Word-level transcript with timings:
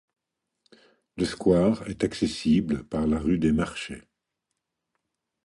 Le 1.15 1.25
square 1.25 1.87
est 1.87 2.03
accessible 2.03 2.83
par 2.85 3.05
la 3.05 3.19
rue 3.19 3.37
des 3.37 3.51
Marchais. 3.51 4.01